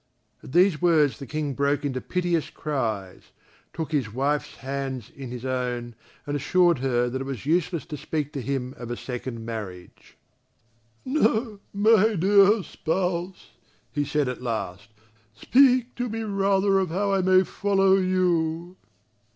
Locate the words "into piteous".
1.85-2.49